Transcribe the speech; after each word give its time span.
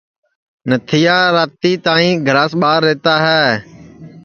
نتھیا 0.69 1.17
راتی 1.35 1.71
تائی 1.85 2.09
گھراس 2.27 2.51
ٻار 2.61 2.79
رہتا 2.87 3.13
ہے 3.25 3.43